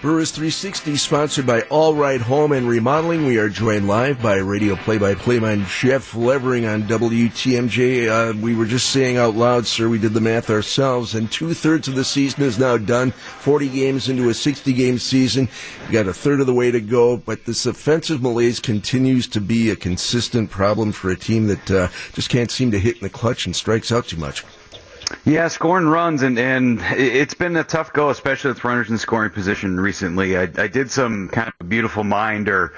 [0.00, 3.26] Brewers 360, sponsored by All Right Home and Remodeling.
[3.26, 8.08] We are joined live by radio play-by-play man Jeff Levering on WTMJ.
[8.08, 11.86] Uh, we were just saying out loud, sir, we did the math ourselves, and two-thirds
[11.86, 13.10] of the season is now done.
[13.10, 15.50] 40 games into a 60-game season.
[15.88, 19.40] You got a third of the way to go, but this offensive malaise continues to
[19.42, 23.02] be a consistent problem for a team that uh, just can't seem to hit in
[23.02, 24.46] the clutch and strikes out too much.
[25.24, 29.30] Yeah, scoring runs, and, and it's been a tough go, especially with runners in scoring
[29.30, 30.36] position recently.
[30.36, 32.72] I, I did some kind of beautiful mind or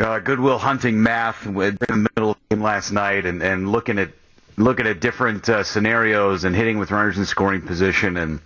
[0.00, 3.98] uh, goodwill hunting math in the middle of the game last night and, and looking
[3.98, 4.10] at
[4.56, 8.40] looking at different uh, scenarios and hitting with runners in scoring position and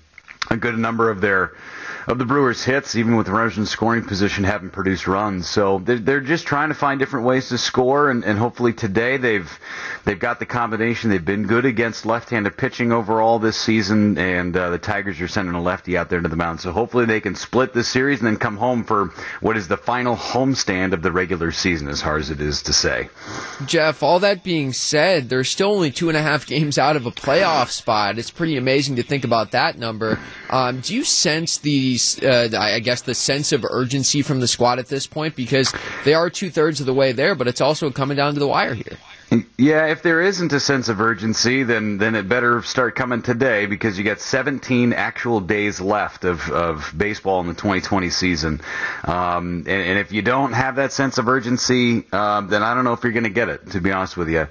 [0.50, 1.52] a good number of their
[2.08, 5.46] of the Brewers' hits, even with runners in scoring position, haven't produced runs.
[5.46, 9.18] So they're, they're just trying to find different ways to score, and, and hopefully today
[9.18, 9.60] they've
[10.06, 11.10] they've got the combination.
[11.10, 15.54] They've been good against left-handed pitching overall this season, and uh, the Tigers are sending
[15.54, 16.60] a lefty out there to the mound.
[16.60, 19.12] So hopefully they can split this series and then come home for
[19.42, 22.72] what is the final homestand of the regular season, as hard as it is to
[22.72, 23.10] say.
[23.66, 27.04] Jeff, all that being said, they're still only two and a half games out of
[27.04, 28.18] a playoff spot.
[28.18, 30.18] It's pretty amazing to think about that number.
[30.50, 34.78] Um, do you sense the uh, I guess, the sense of urgency from the squad
[34.78, 35.72] at this point because
[36.04, 38.48] they are two thirds of the way there, but it's also coming down to the
[38.48, 38.98] wire here.
[39.58, 43.66] Yeah, if there isn't a sense of urgency, then then it better start coming today
[43.66, 48.62] because you got 17 actual days left of, of baseball in the 2020 season.
[49.04, 52.84] Um, and, and, if you don't have that sense of urgency, um, then I don't
[52.84, 53.72] know if you're going to get it.
[53.72, 54.48] To be honest with you,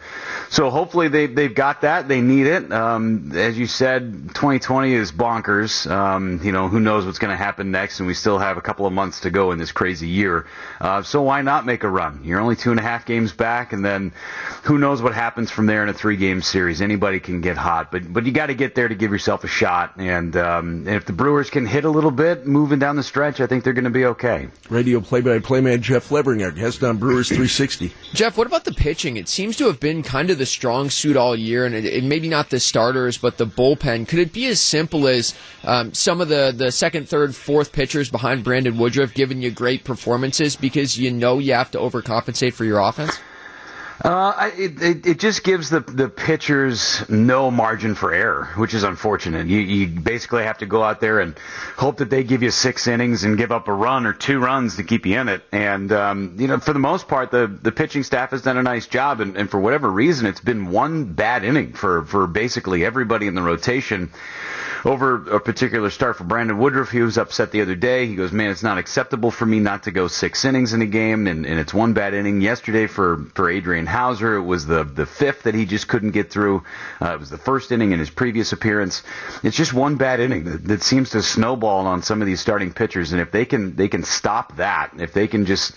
[0.52, 2.08] so hopefully they they've got that.
[2.08, 2.72] They need it.
[2.72, 5.90] Um, as you said, 2020 is bonkers.
[5.90, 8.62] Um, you know, who knows what's going to happen next, and we still have a
[8.62, 10.46] couple of months to go in this crazy year.
[10.80, 12.22] Uh, so why not make a run?
[12.24, 14.12] You're only two and a half games back, and then
[14.68, 16.82] who knows what happens from there in a three game series?
[16.82, 19.48] Anybody can get hot, but but you got to get there to give yourself a
[19.48, 19.94] shot.
[19.96, 23.40] And, um, and if the Brewers can hit a little bit moving down the stretch,
[23.40, 24.50] I think they're going to be okay.
[24.70, 27.94] Radio play by play man Jeff Levering, our guest on Brewers 360.
[28.14, 29.16] Jeff, what about the pitching?
[29.16, 32.04] It seems to have been kind of the strong suit all year, and it, it,
[32.04, 34.06] maybe not the starters, but the bullpen.
[34.06, 35.34] Could it be as simple as
[35.64, 39.86] um, some of the, the second, third, fourth pitchers behind Brandon Woodruff giving you great
[39.86, 43.18] performances because you know you have to overcompensate for your offense?
[44.00, 48.84] Uh, it, it, it just gives the the pitchers no margin for error, which is
[48.84, 49.48] unfortunate.
[49.48, 51.38] You you basically have to go out there and
[51.76, 54.76] hope that they give you six innings and give up a run or two runs
[54.76, 55.44] to keep you in it.
[55.52, 58.64] And um, you know, for the most part, the the pitching staff has done a
[58.64, 59.20] nice job.
[59.20, 63.34] And, and for whatever reason, it's been one bad inning for for basically everybody in
[63.34, 64.12] the rotation
[64.86, 66.92] over a particular start for Brandon Woodruff.
[66.92, 68.06] He was upset the other day.
[68.08, 70.86] He goes, man, it's not acceptable for me not to go six innings in a
[70.86, 72.42] game, and, and it's one bad inning.
[72.42, 76.32] Yesterday for, for Adrian Houser, it was the, the fifth that he just couldn't get
[76.32, 76.64] through.
[77.02, 79.04] Uh, it was the first inning in his previous appearance.
[79.44, 82.74] It's just one bad inning that, that seems to snowball on some of these starting
[82.74, 85.74] pitchers, and if they can they can stop that, if they can just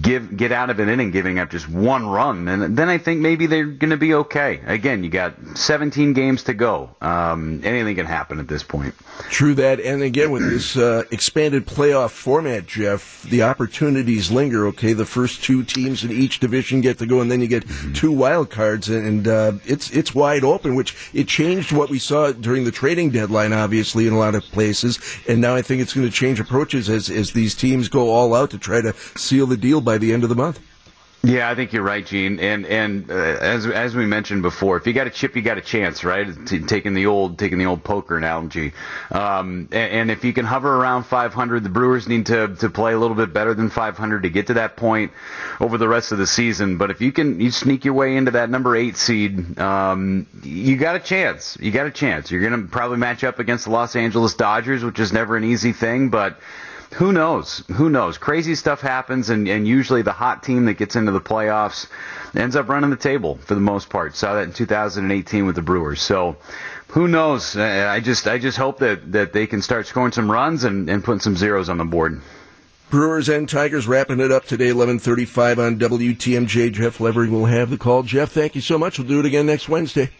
[0.00, 3.20] give get out of an inning giving up just one run, then then I think
[3.20, 4.60] maybe they're going to be okay.
[4.64, 6.90] Again, you got 17 games to go.
[7.00, 8.94] Um, anything can happen at this point.
[9.30, 14.66] True that, and again with this uh, expanded playoff format, Jeff, the opportunities linger.
[14.66, 17.66] Okay, the first two teams in each division get to go, and then you get
[17.66, 17.92] mm-hmm.
[17.94, 20.74] two wild cards, and uh, it's it's wide open.
[20.74, 24.42] Which it changed what we saw during the trading deadline, obviously in a lot of
[24.44, 28.10] places, and now I think it's going to change approaches as as these teams go
[28.10, 30.60] all out to try to seal the deal by the end of the month.
[31.24, 32.38] Yeah, I think you're right, Gene.
[32.38, 35.56] And and uh, as as we mentioned before, if you got a chip, you got
[35.56, 36.26] a chance, right?
[36.46, 38.74] T- taking the old taking the old poker analogy.
[39.10, 42.92] Um, and, and, if you can hover around 500, the Brewers need to to play
[42.92, 45.12] a little bit better than 500 to get to that point
[45.60, 46.76] over the rest of the season.
[46.76, 50.76] But if you can you sneak your way into that number eight seed, um, you
[50.76, 51.56] got a chance.
[51.58, 52.30] You got a chance.
[52.30, 55.44] You're going to probably match up against the Los Angeles Dodgers, which is never an
[55.44, 56.38] easy thing, but
[56.94, 57.64] who knows?
[57.72, 58.18] Who knows?
[58.18, 61.88] Crazy stuff happens, and, and usually the hot team that gets into the playoffs
[62.36, 64.14] ends up running the table for the most part.
[64.14, 66.00] Saw that in 2018 with the Brewers.
[66.00, 66.36] So
[66.88, 67.56] who knows?
[67.56, 71.02] I just I just hope that, that they can start scoring some runs and, and
[71.02, 72.20] putting some zeros on the board.
[72.90, 76.72] Brewers and Tigers wrapping it up today, 11:35 on WTMJ.
[76.72, 78.04] Jeff Levering will have the call.
[78.04, 79.00] Jeff, thank you so much.
[79.00, 80.10] We'll do it again next Wednesday.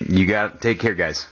[0.00, 0.54] You got.
[0.56, 0.60] It.
[0.60, 1.22] Take care, guys.